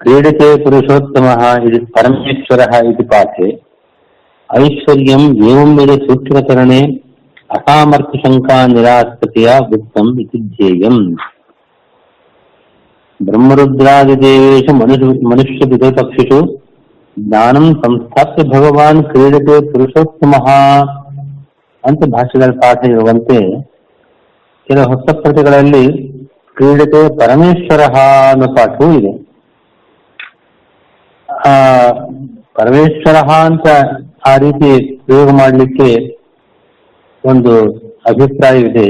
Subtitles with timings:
[0.00, 3.50] क्रीडते पुरुषोत्तमः इति परमेश्वरः इति पाठे
[4.50, 6.80] ऐश्वर्यम् एवं विध सूत्रकरणे
[7.50, 11.00] असामर्थ्यशङ्का निरास्पतया उक्तम् इति ध्येयम्
[13.20, 16.40] ब्रह्मरुद्रादिदेवेषु मनुष्य मनुष्यपितृपक्षिषु
[17.16, 20.46] ಜ್ಞಾನಂ ಸಂಸ್ಥಾಪ್ಯ ಭಗವಾನ್ ಕ್ರೀಡತೆ ಪುರುಷೋತ್ತಮಃ
[21.84, 23.38] ಅಂತ ಭಾಷೆಗಳಲ್ಲಿ ಪಾಠ ಇರುವಂತೆ
[24.68, 25.82] ಕೆಲವು ಹೊಸ ಪ್ರತಿಗಳಲ್ಲಿ
[26.56, 27.82] ಕ್ರೀಡತೆ ಪರಮೇಶ್ವರ
[28.30, 29.25] ಅನ್ನೋ ಪಾಠವೂ ಇದೆ ಆ
[32.53, 33.67] ಪರಮೇಶ್ವರ ಅಂತ
[34.27, 35.89] ಆ ರೀತಿ ಪ್ರಯೋಗ ಮಾಡಲಿಕ್ಕೆ
[37.23, 37.53] ಒಂದು
[38.09, 38.87] ಅಭಿಪ್ರಾಯವಿದೆ.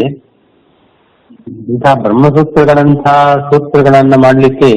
[1.73, 4.71] ಇಂತಹ ಬ್ರಹ್ಮಸೂತ್ರಗಳಂತಹ ಸೂತ್ರಗಳನ್ನ ಮಾಡಲಿಕ್ಕೆ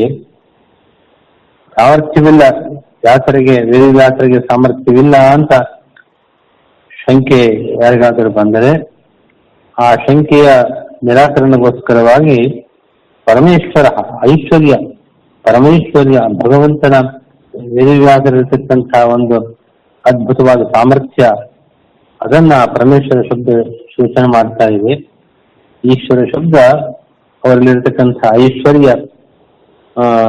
[1.77, 2.43] ಸಾಮರ್ಥ್ಯವಿಲ್ಲ
[3.05, 5.53] ವ್ಯಾಸರಿಗೆ ವೇದವ್ಯಾಸರಿಗೆ ಸಾಮರ್ಥ್ಯವಿಲ್ಲ ಅಂತ
[6.91, 7.41] ಶಂಕೆ
[7.83, 8.73] ಯಾರಿಗಾದರೂ ಬಂದರೆ
[9.79, 10.49] ಆ ಶಂಕೆಯ
[11.03, 12.39] ನಿರಾಕರಣಗೋಸ್ಕರವಾಗಿ
[13.27, 13.87] ಪರಮೇಶ್ವರ
[14.31, 14.75] ಐಶ್ವರ್ಯ,
[15.45, 16.95] ಪರಮೇಶ್ವರ್ಯ ಭಗವಂತನ
[17.71, 19.61] ವೇದವ್ಯಾಸರಿರ್ತಕ್ಕಂತಹ ಒಂದು
[20.07, 21.31] ಅದ್ಭುತವಾದ ಸಾಮರ್ಥ್ಯ,
[22.23, 24.93] ಅದನ್ನ ಪರಮೇಶ್ವರ ಶಬ್ದ ಸೂಚನೆ ಮಾಡ್ತಾ ಇದೆ.
[25.85, 26.55] ಈಶ್ವರ ಶಬ್ದ
[27.45, 28.93] ಅವರಲ್ಲಿರ್ತಕ್ಕಂಥ ಐಶ್ವರ್ಯ,
[30.01, 30.29] ಆ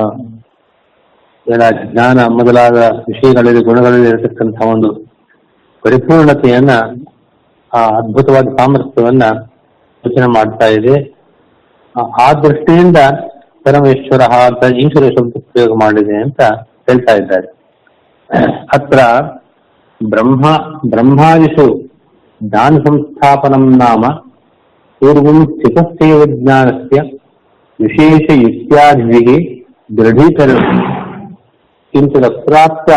[1.53, 1.61] ಏನ
[1.91, 4.93] ಜ್ಞಾನ ಮೊದಲಾದ ವಿಷಯಗಳಲ್ಲಿ, ಗುಣಗಳಲ್ಲಿ ಇರತಕ್ಕಂತಹ ಒಂದು
[5.83, 6.69] ಪರಿಪೂರ್ಣತೆಯನ್ನ,
[7.73, 9.23] ಆ ಅದ್ಭುತವಾದ ಸಾಮರ್ಥ್ಯವನ್ನ
[10.03, 11.21] ಸೂಚನೆ ಮಾಡ್ತಾ ಇದೆ.
[12.01, 12.97] ಆ- ದೃಷ್ಟಿಯಿಂದ
[13.63, 16.41] ಪರಮೇಶ್ವರ ಅಂತ ಈಶ್ವರ ಶಬ್ದ ಉಪಯೋಗ ಮಾಡಿದೆ ಅಂತ
[16.87, 17.49] తెలుసా ఇద్దరు
[18.73, 18.99] అత్ర
[20.01, 20.45] బ్రహ్మ
[20.85, 21.67] బ్రహ్మాదిషు
[22.43, 24.03] దాని సంస్థాపనం నామ
[25.01, 26.99] పూర్వం స్థితస్థైవ జ్ఞానస్య
[27.79, 29.29] విశేషయుక్త్యాదిభిः
[29.91, 30.77] దృఢీకరణం.
[31.93, 32.91] కించు తత్రాప్త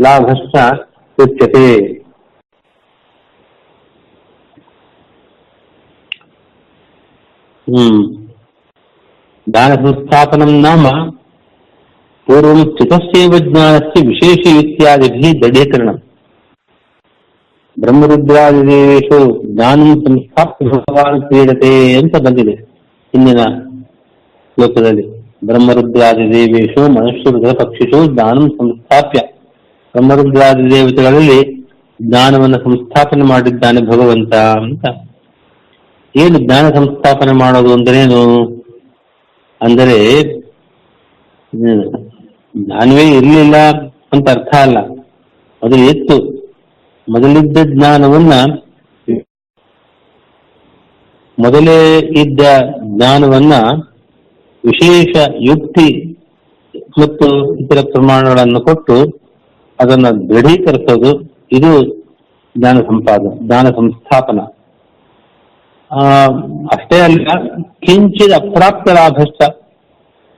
[0.00, 0.54] లాభశ్చ
[1.18, 1.68] ఉచ్యతే.
[9.46, 10.86] దాని సంస్థాపనం నామ
[12.30, 15.96] పూర్వం చితస్యవ ವಿಶೇಷ విశేషయుక్త్యాదిభి దఢీకరణం
[17.78, 22.54] ಬ್ರಹ್ಮರುದ್ರಾದಿದೇವೇಶು ಜ್ಞಾನ ಸಂಸ್ಥಾಪ್ಯ ಭಗವಾನ್ ಕ್ರೀಡತೆ ಅಂತ ಬಂದಿದೆ
[23.14, 23.38] ಹಿಂದಿನ
[24.54, 25.04] ಶ್ಲೋಕದಲ್ಲಿ
[25.44, 29.20] ಬ್ರಹ್ಮರುದ್ರಾದಿದೇವೇಶು ಮನುಷ್ಯರುದ್ರ ಪಕ್ಷಿಷು ಜ್ಞಾನಂ ಸಂಸ್ಥಾಪ್ಯ।
[29.94, 31.40] ಬ್ರಹ್ಮರುದ್ರಾದಿ ದೇವತೆಗಳಲ್ಲಿ
[32.02, 34.84] ಜ್ಞಾನವನ್ನು ಸಂಸ್ಥಾಪನೆ ಮಾಡಿದ್ದಾನೆ ಭಗವಂತ ಅಂತ।
[36.16, 38.22] ಏನು ಜ್ಞಾನ ಸಂಸ್ಥಾಪನೆ ಮಾಡೋದು ಅಂದ್ರೇನು?
[39.60, 39.98] ಅಂದರೆ
[42.54, 43.56] ಜ್ಞಾನವೇ ಇರಲಿಲ್ಲ
[44.14, 44.78] ಅಂತ ಅರ್ಥ ಅಲ್ಲ.
[45.62, 46.16] ಅದು ಎತ್ತು.
[47.08, 48.32] ಮೊದಲಿದ್ದ ಜ್ಞಾನವನ್ನ
[51.38, 51.78] ಮೊದಲೇ
[52.22, 52.40] ಇದ್ದ
[52.94, 53.54] ಜ್ಞಾನವನ್ನ
[54.64, 55.12] ವಿಶೇಷ
[55.48, 55.88] ಯುಕ್ತಿ
[57.00, 57.28] ಮತ್ತು
[57.62, 58.96] ಇತರ ಪ್ರಮಾಣಗಳನ್ನು ಕೊಟ್ಟು
[59.78, 61.10] ಅದನ್ನ ದೃಢೀಕರಿಸೋದು,
[61.56, 61.70] ಇದು
[62.54, 64.40] ಜ್ಞಾನ ಸಂಪಾದನೆ ಜ್ಞಾನ ಸಂಸ್ಥಾಪನ.
[66.74, 67.26] ಅಷ್ಟೇ ಅಲ್ಲ,
[67.84, 69.40] ಕಿಂಚಿತ್ ಅಪ್ರಾಪ್ತ ಲಾಭಶ್ಚ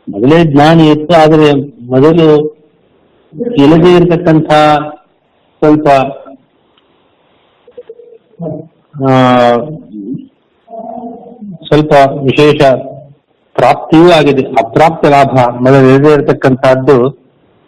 [0.09, 1.49] ಮೊದಲೇ ಜ್ಞಾನ ಇತ್ತು, ಆದರೆ
[1.93, 2.29] ಮೊದಲು
[3.65, 4.53] ಇಲ್ಲದೇ ಇರತಕ್ಕಂತ
[5.63, 5.89] ಸ್ವಲ್ಪ
[11.69, 11.93] ಸ್ವಲ್ಪ
[12.29, 12.61] ವಿಶೇಷ
[13.57, 14.43] ಪ್ರಾಪ್ತಿಯೂ ಆಗಿದೆ.
[14.63, 16.97] ಅಪ್ರಾಪ್ತ ಲಾಭ, ಮೊದಲು ಇಲ್ಲದೆ ಇರತಕ್ಕಂತಹದ್ದು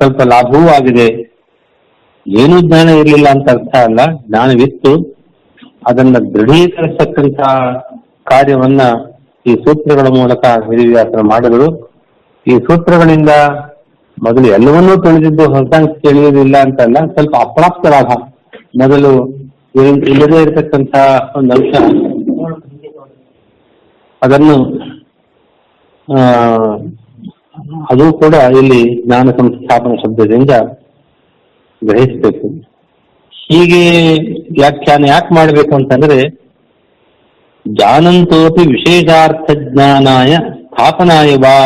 [0.00, 1.08] ಸ್ವಲ್ಪ ಲಾಭವೂ ಆಗಿದೆ.
[2.26, 4.00] ಏನೂ ಜ್ಞಾನ ಇರಲಿಲ್ಲ ಅಂತ ಅರ್ಥ ಅಲ್ಲ.
[4.28, 4.92] ಜ್ಞಾನವಿತ್ತು
[5.90, 7.40] ಅದನ್ನ ದೃಢೀಕರಿಸತಕ್ಕಂತ
[8.30, 8.82] ಕಾರ್ಯವನ್ನ
[9.46, 11.68] ಈ ಸೂತ್ರಗಳ ಮೂಲಕ ವಿಧಿವ್ಯಾಸನ ಮಾಡಿದರು.
[12.46, 13.32] ಈ ಸೂತ್ರಗಳಿಂದ
[14.16, 15.70] ಮೊದಲು ಎಲ್ಲವನ್ನೂ ತಿಳಿದಿದ್ದು ಹೊಸ
[16.04, 18.12] ತಿಳಿಯೋದಿಲ್ಲ ಅಂತಲ್ಲ, ಸ್ವಲ್ಪ ಅಪ್ರಾಪ್ತರಾದ
[18.82, 19.10] ಮೊದಲು
[20.10, 20.94] ಇಲ್ಲದೇ ಇರತಕ್ಕಂತ
[21.38, 21.72] ಒಂದು ಅಂಶ
[24.22, 24.56] ಅದನ್ನು
[27.90, 30.52] ಅದು ಕೂಡ ಇಲ್ಲಿ ಜ್ಞಾನ ಸಂಸ್ಥಾಪನ ಶಬ್ದದಿಂದ
[31.82, 32.46] ಗ್ರಹಿಸಬೇಕು.
[33.32, 33.82] ಹೀಗೆ
[34.58, 36.18] ವ್ಯಾಖ್ಯಾನ ಯಾಕೆ ಮಾಡಬೇಕು ಅಂತಂದ್ರೆ,
[37.66, 40.32] ಜಾನಂತೋಪಿ ವಿಶೇಷಾರ್ಥ ಜ್ಞಾನಾಯ
[40.64, 41.56] ಸ್ಥಾಪನಾಯ ವಾ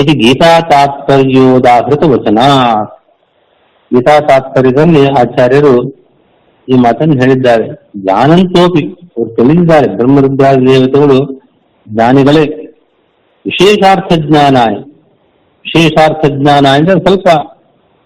[0.00, 2.38] ಇದು ಗೀತಾ ತಾತ್ಪರ್ಯೋದಾಹೃತ ವಚನ
[3.94, 5.74] ಗೀತಾ ತಾತ್ಪರ್ಯದಲ್ಲಿ ಆಚಾರ್ಯರು
[6.68, 7.68] ಈ ಮಾತನ್ನು ಹೇಳಿದ್ದಾರೆ.
[7.96, 9.96] ಜ್ಞಾನಂತೋಪಿ, ಅವರು ತಿಳಿದಿದ್ದಾರೆ.
[9.96, 11.40] ಬ್ರಹ್ಮರುದ್ರಾದಿ ದೇವತೆಗಳು
[11.88, 12.44] ಜ್ಞಾನಿಗಳೇ.
[13.46, 14.56] ವಿಶೇಷಾರ್ಥ ಜ್ಞಾನ
[15.64, 17.28] ವಿಶೇಷಾರ್ಥ ಜ್ಞಾನ ಅಂದ್ರೆ ಸ್ವಲ್ಪ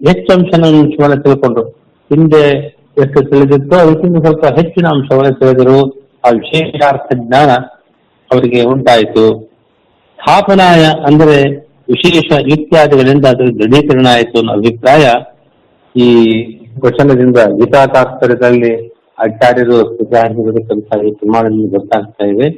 [0.07, 1.65] ಹೆಚ್ಚು ಅಂಶನ ಅಂಶವನ್ನು ತಿಳ್ಕೊಂಡ್ರು.
[2.13, 2.43] ಹಿಂದೆ
[3.03, 5.79] ಎಷ್ಟು ತಿಳಿದಿತ್ತು ಅದಕ್ಕಿಂತ ಸ್ವಲ್ಪ ಹೆಚ್ಚಿನ ಅಂಶವನ್ನು ತಿಳಿದರು.
[6.25, 7.51] ಆ ವಿಶೇಷಾರ್ಥ ಜ್ಞಾನ
[8.33, 9.27] ಅವರಿಗೆ ಉಂಟಾಯಿತು.
[10.17, 15.05] ಸ್ಥಾಪನಾಯ ಅಂದರೆ ವಿಶೇಷ ಇತ್ಯಾದಿಗಳಿಂದ ಅದರ ದೃಢೀಕರಣ ಆಯಿತು ಅನ್ನೋ ಅಭಿಪ್ರಾಯ
[15.97, 16.09] ಈ
[16.85, 18.73] ವಚನದಿಂದ ಗೀತಾ ತಾತ್ಪರ್ಯದಲ್ಲಿ
[19.19, 22.49] ಆಚಾರ್ಯರು ಸುಧಾರಿಸಿರತಕ್ಕಂಥ ಈ ಪ್ರಮಾಣದಲ್ಲಿ ಗೊತ್ತಾಗ್ತಾ ಇದೆ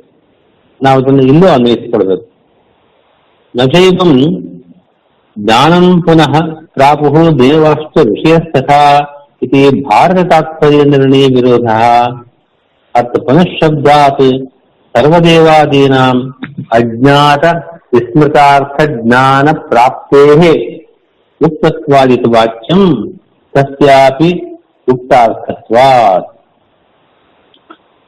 [0.82, 2.26] ನಾವು ಅದನ್ನು ಇಲ್ಲೂ ಅನ್ವಯಿಸಿಕೊಳ್ಬೇಕು.
[3.54, 4.12] ನಚೈವಂ
[5.36, 6.32] ಜ್ಞಾನಂ ಪುನಃ
[6.74, 7.08] ಪ್ರಾಪು
[7.38, 8.70] ದೇವಾಶ್ಚ ವಿಷಯಸ್ಥ
[9.44, 11.68] इति ಭಾರತ ತಾತ್ಪರ್ಯ ನಿರ್ಣಯ ವಿರೋಧ.
[12.94, 14.26] ಅತ್ ಪುನಃಶಬ್ದಾತ್
[14.94, 16.18] ಸರ್ವದೇವಾದೀನಾಂ
[16.72, 17.44] ಅಜ್ಞಾತ
[17.94, 20.52] ವಿಸ್ಮೃತಾರ್ಥ ಜ್ಞಾನ ಪ್ರಾಪ್ತೇ
[21.40, 22.82] ಉಕ್ತತ್ವಾದಿತ ವಾಚ್ಯಂ
[23.54, 24.30] ತಸ್ಯಾಪಿ
[24.88, 25.76] ಉಕ್ತಾರ್ಥತ್ವ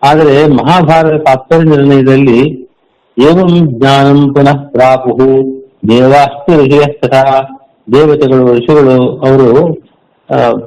[0.03, 2.41] ಆದರೆ ಮಹಾಭಾರತ ತಾತ್ಪರ್ಯ ನಿರ್ಣಯದಲ್ಲಿ
[3.17, 5.15] ಏವಂ ಜ್ಞಾನಂ ಪುನಃ ಪ್ರಾಪು
[5.89, 7.29] ದೇವಾಸ್ತಿ ಋಷಿಯಸ್ತಃ
[7.89, 8.97] ದೇವತೆಗಳು, ಋಷಿಗಳು,
[9.27, 9.49] ಅವರು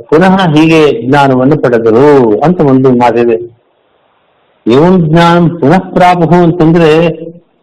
[0.10, 2.06] ಪುನಃ ಹೀಗೆ ಜ್ಞಾನವನ್ನು ಪಡೆದರು
[2.45, 3.38] ಅಂತ ಒಂದು ಮಾತಿದೆ.
[4.65, 6.89] ಏವಂ ಜ್ಞಾನ ಪುನಃ ಪ್ರಾಪು ಅಂತಂದ್ರೆ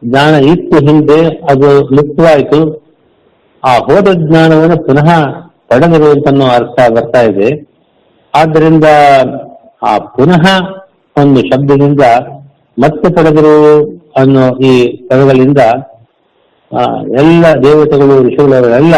[0.03, 1.21] ಜ್ಞಾನ ಇತ್ತು ಹಿಂದೆ
[1.51, 2.61] ಅದು ಲುಪ್ತವಾಯಿತು
[3.63, 5.09] ಆ ಹೋದ ಜ್ಞಾನವನ್ನು ಪುನಃ
[5.71, 7.49] ಪಡೆದರು ಅಂತ ಅರ್ಥ ಬರ್ತಾ ಇದೆ.
[8.35, 8.87] ಆದ್ದರಿಂದ
[9.83, 10.45] ಆ ಪುನಃ
[11.17, 12.03] ಒಂದು ಶಬ್ದದಿಂದ
[12.77, 13.57] ಮತ್ತೆ ಪಡೆದರು
[14.21, 14.73] ಅನ್ನೋ ಈ
[15.09, 15.61] ಪದಗಳಿಂದ
[17.21, 18.97] ಎಲ್ಲ ದೇವತೆಗಳು, ಋಷಿಗಳವರೆಲ್ಲ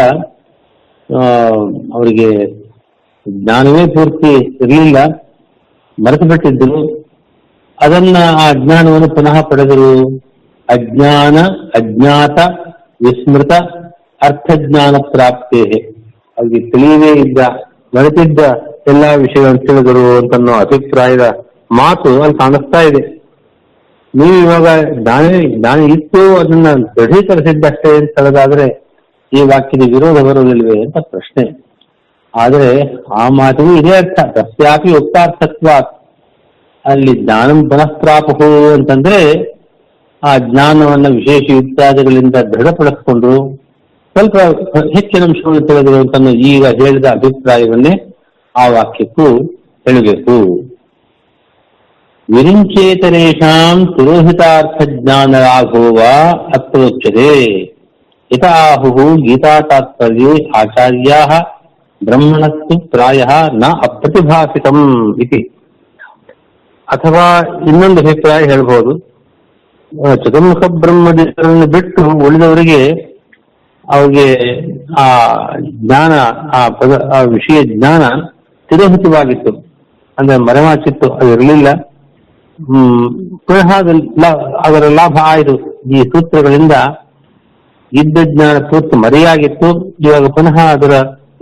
[1.96, 2.30] ಅವರಿಗೆ
[3.26, 4.30] ಜ್ಞಾನವೇ ಪೂರ್ತಿ
[4.62, 4.98] ಇರಲಿಲ್ಲ.
[5.98, 6.80] ಮರೆತು ಬಿಟ್ಟಿದ್ದರು
[7.78, 9.92] ಅದನ್ನ ಆ ಜ್ಞಾನವನ್ನು ಪುನಃ ಪಡೆದರು.
[10.68, 11.36] ಅಜ್ಞಾನ,
[11.74, 12.38] ಅಜ್ಞಾತ,
[13.06, 13.52] ವಿಸ್ಮೃತ
[14.22, 15.80] ಅರ್ಥಜ್ಞಾನ ಪ್ರಾಪ್ತಿ
[16.38, 17.38] ಅಲ್ಲಿ ತಿಳಿಯದೇ ಇದ್ದ,
[17.94, 18.40] ಮರೆತಿದ್ದ
[18.86, 21.20] ಎಲ್ಲಾ ವಿಷಯಗಳನ್ನು ತಿಳಿದರು ಅಂತನ್ನೋ ಅಭಿಪ್ರಾಯದ
[21.70, 23.02] ಮಾತು ಅಲ್ಲಿ ಕಾಣಿಸ್ತಾ ಇದೆ.
[24.14, 24.66] ನೀವು ಇವಾಗ
[25.02, 25.24] ಜ್ಞಾನ
[25.58, 26.66] ಜ್ಞಾನ ಇತ್ತು, ಅದನ್ನ
[26.96, 28.88] ದೃಢೀಕರಿಸಿದ್ದಷ್ಟೇ ಅಂತ ಹೇಳೋದಾದ್ರೆ
[29.32, 31.68] ಈ ವಾಕ್ಯದ ವಿರೋಧ ಬರುವುದಿಲ್ವೇ ಅಂತ ಪ್ರಶ್ನೆ.
[32.34, 34.20] ಆದರೆ ಆ ಮಾತಿಗೂ ಇದೇ ಅರ್ಥ.
[34.30, 35.68] ತಸ್ಯಾಪಿ ಉಕ್ತಾರ್ಥತ್ವ
[36.84, 39.18] ಅಲ್ಲಿ ಜ್ಞಾನಂ ಪುನಃ ಅಂತಂದ್ರೆ
[40.22, 43.56] ಆ ಜ್ಞಾನವನ್ನ ವಿಶೇಷ ಇತ್ಯಾದಿಗಳಿಂದ ದೃಢಪಡಿಸಿಕೊಂಡು
[44.16, 44.36] ಸ್ವಲ್ಪ
[44.76, 48.16] ಹೆಚ್ಚಿನ ಅಂಶವನ್ನು ತಿಳಿದರು ಅಂತ ಈಗ ಹೇಳಿದ ಅಭಿಪ್ರಾಯವನ್ನೇ
[48.56, 49.36] ಆ ವಾಕ್ಯಕ್ಕೂ
[49.88, 50.60] ಹೇಳಬೇಕು
[52.30, 55.98] ವಿರಿಂಚೇತರೇಷಾಂ ಪುರೋಹಿತಾರ್ಥ ಜ್ಞಾನ ಲಾಭೋವ
[56.56, 57.48] ಅತ್ರೋಚ್ಯತೆ
[58.32, 60.26] ಹಿತ ಆಹು ಗೀತಾ ತಾತ್ಪರ್ಯ
[60.56, 61.26] ಆಚಾರ್ಯಾ
[62.04, 65.42] ಬ್ರಹ್ಮಣಸ್ತು ಪ್ರಾಯ ನ ಅಪ್ರತಿಭಾಸಿತಂ ಇತಿ.
[66.88, 67.38] ಅಥವಾ
[67.68, 68.96] ಇನ್ನೊಂದು ಅಭಿಪ್ರಾಯ ಹೇಳ್ಬೋದು.
[68.96, 69.07] ಆ,
[69.96, 73.08] ಚತುರ್ಮುಖ ಬ್ರಹ್ಮದೇವರನ್ನು ಬಿಟ್ಟು ಉಳಿದವರಿಗೆ
[73.88, 74.34] ಅವ್ರಿಗೆ
[74.92, 75.04] ಆ
[75.60, 76.12] ಜ್ಞಾನ,
[76.54, 78.02] ಆ ಪದ, ಆ ವಿಷಯ ಜ್ಞಾನ
[78.68, 79.50] ತಿರಹಿತವಾಗಿತ್ತು.
[80.18, 81.68] ಅಂದ್ರೆ ಮರೆಮಾಚಿತ್ತು, ಅದು ಇರಲಿಲ್ಲ.
[82.66, 83.90] ಹ್ಮ್ ಪುನಃ ಅದು
[84.56, 86.72] ಅದರ ಲಾಭ ಆಯಿತು ಈ ಸೂತ್ರಗಳಿಂದ
[87.92, 89.96] ಇದ್ದ ಜ್ಞಾನ ಪೂರ್ತಿ ಮರೆಯಾಗಿತ್ತು.
[90.00, 90.90] ಇವಾಗ ಪುನಃ ಅದರ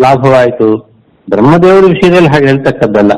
[0.00, 0.92] ಲಾಭವಾಯಿತು.
[1.30, 3.12] ಬ್ರಹ್ಮದೇವರ ವಿಷಯದಲ್ಲಿ ಹಾಗೆ ಹೇಳ್ತಕ್ಕದ್ದಲ್ಲ.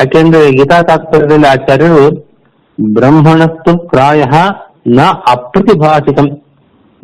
[0.00, 2.33] ಯಾಕೆಂದ್ರೆ ಗೀತಾ ತಾತ್ಪರ್ಯದಲ್ಲಿ ಆಚಾರ್ಯರು
[2.80, 4.24] ಬ್ರಹ್ಮಣಸ್ತು ಪ್ರಾಯ
[4.88, 5.00] ನ
[5.30, 6.28] ಅಪ್ರತಿಭಾಸಿತಂ.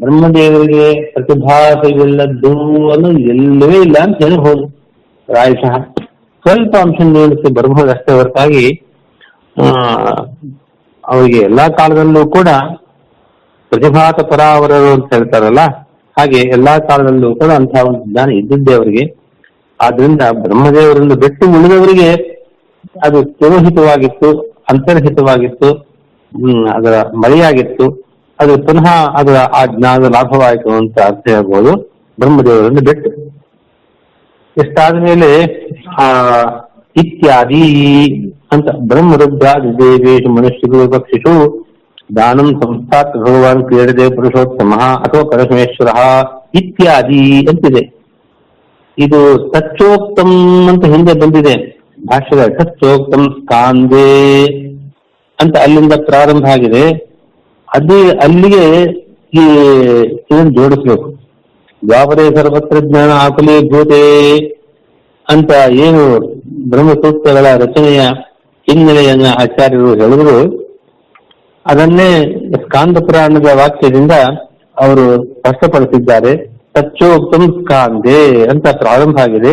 [0.00, 2.50] ಬ್ರಹ್ಮದೇವರಿಗೆ ಪ್ರತಿಭಾಸವಿಲ್ಲದ್ದು
[2.92, 4.68] ಅನ್ನೋದು ಎಲ್ಲವೇ ಇಲ್ಲ ಅಂತ ಹೇಳಬಹುದು
[5.26, 5.78] ಪ್ರಾಯಶಃ.
[6.42, 8.82] ಸ್ವಲ್ಪ ಅಂಶ ನೋಡಲಿಕ್ಕೆ ಬರಬಹುದು ಅಷ್ಟೇ ಹೊರತಾಗಿ.
[9.62, 9.64] ಆ,
[11.06, 12.48] ಅವರಿಗೆ ಎಲ್ಲಾ ಕಾಲದಲ್ಲೂ ಕೂಡ
[13.68, 15.60] ಪ್ರತಿಭಾತ ಪರಾವರರು ಅಂತ ಹೇಳ್ತಾರಲ್ಲ
[16.18, 19.20] ಹಾಗೆ ಎಲ್ಲಾ ಕಾಲದಲ್ಲೂ ಕೂಡ ಅಂತಹ ಒಂದು ಜ್ಞಾನ ಇದ್ದಿದ್ದೆ ಅವರಿಗೆ.
[19.80, 22.30] ಆದ್ರಿಂದ ಬ್ರಹ್ಮದೇವರನ್ನು ಬಿಟ್ಟು ಉಳಿದವರಿಗೆ
[23.04, 25.74] ಅದು ತಿರೋಹಿತವಾಗಿತ್ತು ಅಂತರ್ಹಿತವಾಗಿತ್ತು
[26.74, 31.76] ಅದರ ಮಳೆಯಾಗಿತ್ತು ಅದು ಪುನಃ ಅದರ ಆ ಜ್ಞಾನದ ಲಾಭವಾಯಿತು ಅಂತ ಅರ್ಥ ಹೇಳ್ಬೋದು.
[32.20, 33.30] ಬ್ರಹ್ಮದೇವರನ್ನು ಬಿಟ್ಟು.
[34.56, 35.44] ಎಷ್ಟಾದ ಮೇಲೆ,
[36.00, 36.04] ಆ,
[36.96, 38.12] ಇತ್ಯಾದಿ
[38.52, 41.66] ಅಂತ ಬ್ರಹ್ಮರುದ್ರಾದಿ ದೇವೇಶು ಮನುಷ್ಯರು ಪಕ್ಷಿಷು
[42.16, 45.88] ದಾನಂ ಸಂಸ್ಥಾತ್ ಭಗವಾನ್ ಕ್ರೀಡದೆ ಪುರುಷೋತ್ತಮ ಅಥವಾ ಪರಮೇಶ್ವರ
[46.54, 48.00] ಇತ್ಯಾದಿ ಅಂತಿದೆ.
[48.98, 51.79] ಇದು ತಚ್ಚೋಕ್ತಂ ಅಂತ ಹಿಂದೆ ಬಂದಿದೆ.
[52.06, 54.46] ಭಾಷೆದ ಸೋಕ್ತಂ ಸ್ಕಾಂದೇ
[55.40, 57.10] ಅಂತ ಅಲ್ಲಿಂದ ಪ್ರಾರಂಭ ಆಗಿದೆ.
[57.74, 58.84] ಅದೇ ಅಲ್ಲಿಗೆ
[59.34, 59.44] ಈ
[60.30, 61.10] ಇದನ್ನು ಜೋಡಿಸ್ಬೇಕು.
[61.88, 64.38] ದ್ವಾಪರೇ ಸರ್ವತ್ರ ಜ್ಞಾನ ಆಕುಲಿ ಭೂತೆ
[65.28, 66.18] ಅಂತ ಏನು
[66.70, 68.00] ಬ್ರಹ್ಮಸೂತ್ರಗಳ ರಚನೆಯ
[68.70, 70.70] ಹಿನ್ನೆಲೆಯನ್ನ ಆಚಾರ್ಯರು ಹೇಳಿದ್ರು.
[71.66, 72.22] ಅದನ್ನೇ
[72.54, 74.12] ಸ್ಕಾಂದ ಪುರಾಣದ ವಾಕ್ಯದಿಂದ
[74.80, 76.60] ಅವರು ಸ್ಪಷ್ಟಪಡಿಸಿದ್ದಾರೆ.
[76.76, 79.52] ಸಚ್ಚೋಕ್ತಂ ಸ್ಕಾಂದೆ ಅಂತ ಪ್ರಾರಂಭ ಆಗಿದೆ.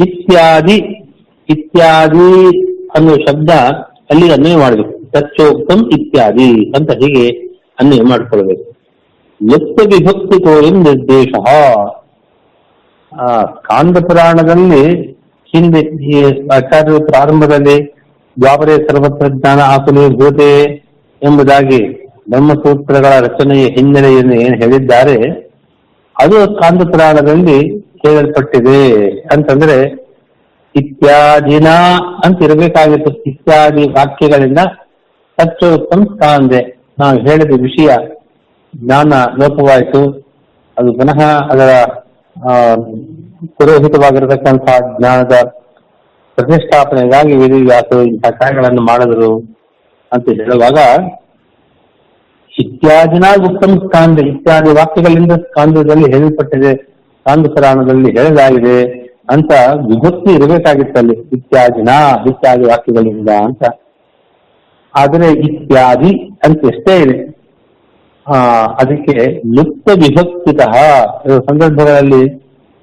[0.00, 1.03] ಇತ್ಯಾದಿ
[1.48, 2.34] ಇತ್ಯಾದಿ
[2.96, 3.50] ಅನ್ನೋ ಶಬ್ದ
[4.10, 4.92] ಅಲ್ಲಿ ಅನ್ವಯ ಮಾಡಬೇಕು.
[5.14, 7.26] ತಚ್ಚೋಕ್ತಂ ಇತ್ಯಾದಿ ಅಂತ ಹೀಗೆ
[7.80, 8.64] ಅನ್ವಯ ಮಾಡಿಕೊಳ್ಬೇಕು
[9.40, 11.32] ಲುಪ್ತ ವಿಭಕ್ತಿ ತೋರಿಂ ನಿರ್ದೇಶ.
[13.12, 13.26] ಆ
[13.68, 14.84] ಕಾಂದ ಪುರಾಣದಲ್ಲಿ
[15.52, 15.80] ಹಿಂದೆ
[16.56, 17.76] ಆಚಾರ್ಯರು ಪ್ರಾರಂಭದಲ್ಲಿ
[18.36, 20.52] ದ್ವಾಪರೇ ಸರ್ವತ್ರ ಜ್ಞಾನ ಆಕುಲಿ ಭೂತೆ
[21.22, 21.80] ಎಂಬುದಾಗಿ
[22.30, 25.16] ಬ್ರಹ್ಮಸೂತ್ರಗಳ ರಚನೆಯ ಹಿನ್ನೆಲೆಯನ್ನು ಏನು ಹೇಳಿದ್ದಾರೆ,
[26.16, 27.58] ಅದು ಕಾಂಡ ಪುರಾಣದಲ್ಲಿ
[28.02, 28.80] ಹೇಳಲ್ಪಟ್ಟಿದೆ.
[29.34, 29.76] ಅಂತಂದ್ರೆ
[30.74, 31.68] ಇತ್ಯಾದಿನ
[32.24, 34.60] ಅಂತ ಇರಬೇಕಾಗಿತ್ತು ಇತ್ಯಾದಿ ವಾಕ್ಯಗಳಿಂದ
[35.38, 36.60] ತತ್ವೋತ್ತಮ ಸ್ಥಾನದೆ
[37.00, 37.90] ನಾವು ಹೇಳಿದ ವಿಷಯ
[38.74, 40.02] ಜ್ಞಾನ ಲೋಪವಾಯಿತು.
[40.76, 41.20] ಅದು ಪುನಃ
[41.52, 41.70] ಅದರ
[43.56, 45.34] ಪುರೋಹಿತವಾಗಿರತಕ್ಕಂತಹ ಜ್ಞಾನದ
[46.38, 49.32] ಪ್ರತಿಷ್ಠಾಪನೆಗಾಗಿ ವೇದಿವ್ಯಾಸರು ಇಂತಹ ಕಾರ್ಯಗಳನ್ನು ಮಾಡಿದರು
[50.12, 50.78] ಅಂತ ಹೇಳುವಾಗ,
[52.52, 56.72] ಇತ್ಯಾದಿನ ಉತ್ತಮ ಸ್ಕಾಂದ ಇತ್ಯಾದಿ ವಾಕ್ಯಗಳಿಂದ ಸ್ಕಾಂದದಲ್ಲಿ ಹೇಳಲ್ಪಟ್ಟಿದೆ.
[57.18, 58.78] ಸ್ಕಾಂದ ಪುರಾಣದಲ್ಲಿ ಹೇಳಲಾಗಿದೆ.
[59.30, 61.14] ಅಂತ ವಿಭಕ್ತಿ ಇರಬೇಕಾಗಿತ್ತಲ್ಲಿ.
[61.32, 61.88] ಇತ್ಯಾದಿನ
[62.28, 63.62] ಇತ್ಯಾದಿ ವಾಕ್ಯಗಳಿಂದ ಅಂತ.
[64.96, 67.34] ಆದರೆ ಇತ್ಯಾದಿ ಅಂತ ಎಷ್ಟೇ ಇದೆ.
[68.28, 68.34] ಆ,
[68.66, 70.60] ಅದಕ್ಕೆ ಲುಪ್ತ ವಿಭಕ್ತಿತ
[71.28, 72.28] ಸಂದರ್ಭಗಳಲ್ಲಿ,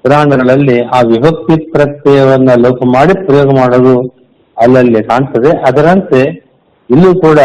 [0.02, 4.16] ಪುರಾಣಗಳಲ್ಲಿ ಆ ವಿಭಕ್ತಿ ಪ್ರತ್ಯಯವನ್ನ ಲೋಪ ಮಾಡಿ ಪ್ರಯೋಗ ಮಾಡೋದು
[4.58, 5.48] ಅಲ್ಲಲ್ಲಿ ಕಾಣ್ತದೆ.
[5.48, 6.20] ಅದರಂತೆ
[6.90, 7.38] ಇಲ್ಲೂ ಕೂಡ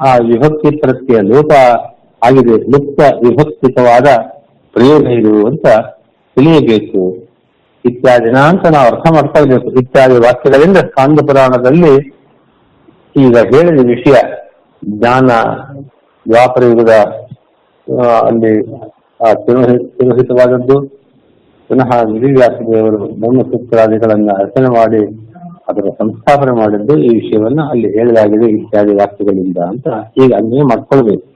[0.00, 1.52] ಆ ವಿಭಕ್ತಿ ಪ್ರತ್ಯಯ ಲೋಪ
[2.24, 2.56] ಆಗಿದೆ.
[2.56, 4.06] ಲುಪ್ತ ವಿಭಕ್ತಿತವಾದ
[4.72, 5.66] ಪ್ರಯೋಗ ಇದು ಅಂತ
[6.34, 7.29] ತಿಳಿಯಬೇಕು.
[7.84, 12.20] ಇತ್ಯಾದಿನ ಅಂತ ನಾವು ಅರ್ಥ ಮಾಡ್ತಾ ಇರಬೇಕು ಇತ್ಯಾದಿ ವಾಕ್ಯಗಳಿಂದ ಸ್ಕಾಂದ ಪುರಾಣದಲ್ಲಿ
[13.16, 14.12] ಈಗ ಹೇಳಿದ ವಿಷಯ,
[14.84, 15.26] ಜ್ಞಾನ,
[16.28, 16.90] ದ್ವಾಪರ ಯುಗದ
[18.02, 18.62] ಅಲ್ಲಿ
[19.20, 20.82] ತಿರುಹಿತವಾದದ್ದು ತಿರೋಹಿ- ತಿರೋಹಿತವಾದದ್ದು,
[21.68, 25.30] ಪುನಃ ಗಿರಿವ್ಯಾಸದೇವರು ಬ್ರಹ್ಮಸೂತ್ರಾದಿಗಳನ್ನ ರಚನೆ ಮಾಡಿ
[25.68, 29.86] ಅದರ ಸಂಸ್ಥಾಪನೆ ಮಾಡಿದ್ದು, ಈ ವಿಷಯವನ್ನ ಅಲ್ಲಿ ಹೇಳಲಾಗಿದೆ ಇತ್ಯಾದಿ ವಾಕ್ಯಗಳಿಂದ ಅಂತ
[30.24, 31.29] ಈಗ ಅನ್ವಯ ಮಾಡ್ಕೊಳ್ಬೇಕು.